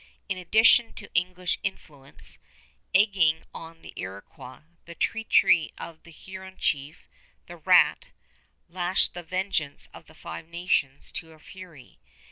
In 0.27 0.35
addition 0.35 0.95
to 0.95 1.13
English 1.13 1.59
influence 1.61 2.39
egging 2.91 3.43
on 3.53 3.83
the 3.83 3.93
Iroquois, 3.95 4.61
the 4.85 4.95
treachery 4.95 5.71
of 5.77 6.01
the 6.01 6.09
Huron 6.09 6.57
chief, 6.57 7.07
The 7.45 7.57
Rat, 7.57 8.07
lashed 8.67 9.13
the 9.13 9.21
vengeance 9.21 9.89
of 9.93 10.07
the 10.07 10.15
Five 10.15 10.47
Nations 10.47 11.11
to 11.11 11.33
a 11.33 11.39
fury. 11.39 11.99